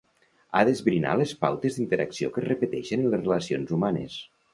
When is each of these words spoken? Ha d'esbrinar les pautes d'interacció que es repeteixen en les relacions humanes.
Ha 0.51 0.61
d'esbrinar 0.67 1.11
les 1.19 1.33
pautes 1.43 1.77
d'interacció 1.79 2.31
que 2.37 2.41
es 2.43 2.47
repeteixen 2.47 3.05
en 3.05 3.13
les 3.13 3.23
relacions 3.27 3.75
humanes. 3.79 4.17